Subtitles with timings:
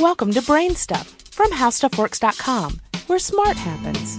[0.00, 4.16] Welcome to Brain Stuff from HowStuffWorks.com, where smart happens.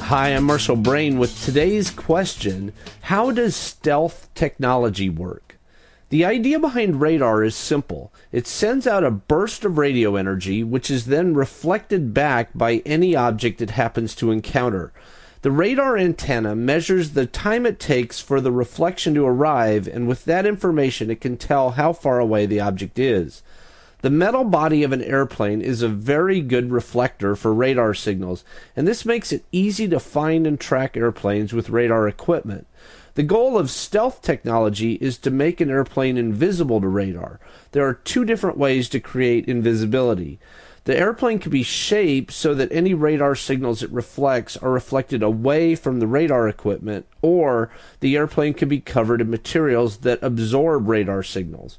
[0.00, 2.72] Hi, I'm Marshall Brain with today's question
[3.02, 5.60] How does stealth technology work?
[6.08, 8.12] The idea behind radar is simple.
[8.32, 13.14] It sends out a burst of radio energy, which is then reflected back by any
[13.14, 14.92] object it happens to encounter.
[15.42, 20.24] The radar antenna measures the time it takes for the reflection to arrive, and with
[20.24, 23.44] that information, it can tell how far away the object is.
[24.02, 28.44] The metal body of an airplane is a very good reflector for radar signals,
[28.74, 32.66] and this makes it easy to find and track airplanes with radar equipment.
[33.14, 37.40] The goal of stealth technology is to make an airplane invisible to radar.
[37.72, 40.38] There are two different ways to create invisibility.
[40.84, 45.74] The airplane can be shaped so that any radar signals it reflects are reflected away
[45.74, 47.70] from the radar equipment, or
[48.00, 51.78] the airplane can be covered in materials that absorb radar signals.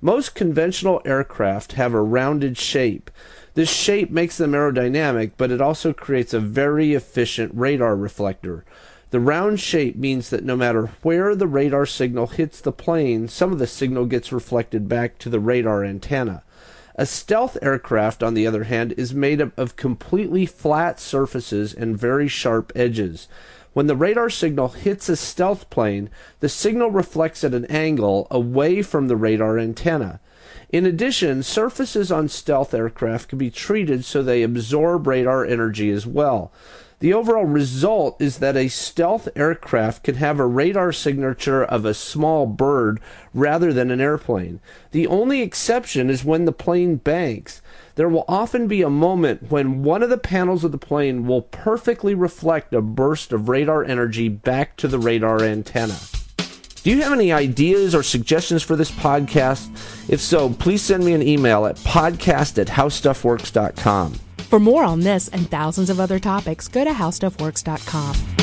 [0.00, 3.10] Most conventional aircraft have a rounded shape.
[3.54, 8.64] This shape makes them aerodynamic, but it also creates a very efficient radar reflector.
[9.10, 13.52] The round shape means that no matter where the radar signal hits the plane, some
[13.52, 16.44] of the signal gets reflected back to the radar antenna.
[16.94, 21.98] A stealth aircraft, on the other hand, is made up of completely flat surfaces and
[21.98, 23.26] very sharp edges.
[23.78, 28.82] When the radar signal hits a stealth plane, the signal reflects at an angle away
[28.82, 30.18] from the radar antenna.
[30.70, 36.08] In addition, surfaces on stealth aircraft can be treated so they absorb radar energy as
[36.08, 36.50] well.
[37.00, 41.94] The overall result is that a stealth aircraft can have a radar signature of a
[41.94, 42.98] small bird
[43.32, 44.58] rather than an airplane.
[44.90, 47.62] The only exception is when the plane banks.
[47.94, 51.42] There will often be a moment when one of the panels of the plane will
[51.42, 55.98] perfectly reflect a burst of radar energy back to the radar antenna.
[56.82, 59.68] Do you have any ideas or suggestions for this podcast?
[60.08, 64.18] If so, please send me an email at podcast at howstuffworks.com.
[64.48, 68.37] For more on this and thousands of other topics, go to HowStuffWorks.com.